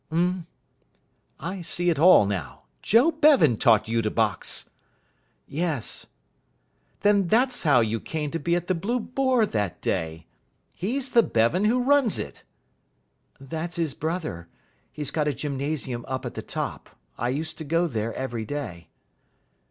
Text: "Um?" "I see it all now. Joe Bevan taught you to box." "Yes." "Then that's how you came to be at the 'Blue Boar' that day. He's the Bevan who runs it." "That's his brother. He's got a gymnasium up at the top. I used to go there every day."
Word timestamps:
"Um?" 0.09 0.47
"I 1.39 1.61
see 1.61 1.91
it 1.91 1.99
all 1.99 2.25
now. 2.25 2.63
Joe 2.81 3.11
Bevan 3.11 3.57
taught 3.57 3.87
you 3.87 4.01
to 4.01 4.09
box." 4.09 4.67
"Yes." 5.45 6.07
"Then 7.01 7.27
that's 7.27 7.61
how 7.61 7.81
you 7.81 7.99
came 7.99 8.31
to 8.31 8.39
be 8.39 8.55
at 8.55 8.65
the 8.65 8.73
'Blue 8.73 8.99
Boar' 8.99 9.45
that 9.45 9.79
day. 9.79 10.25
He's 10.73 11.11
the 11.11 11.21
Bevan 11.21 11.65
who 11.65 11.83
runs 11.83 12.17
it." 12.17 12.41
"That's 13.39 13.75
his 13.75 13.93
brother. 13.93 14.47
He's 14.91 15.11
got 15.11 15.27
a 15.27 15.35
gymnasium 15.35 16.03
up 16.07 16.25
at 16.25 16.33
the 16.33 16.41
top. 16.41 16.89
I 17.15 17.29
used 17.29 17.59
to 17.59 17.63
go 17.63 17.85
there 17.85 18.11
every 18.15 18.43
day." 18.43 18.87